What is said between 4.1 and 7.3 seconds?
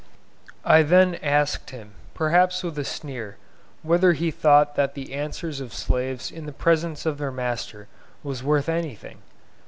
he thought that the answer of slaves in the presence of